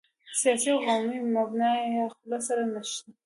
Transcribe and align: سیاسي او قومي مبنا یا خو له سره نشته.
سیاسي 0.41 0.69
او 0.73 0.79
قومي 0.87 1.19
مبنا 1.35 1.69
یا 1.95 2.05
خو 2.13 2.21
له 2.31 2.39
سره 2.47 2.63
نشته. 2.73 3.07